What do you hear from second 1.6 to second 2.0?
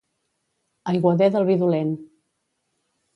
dolent.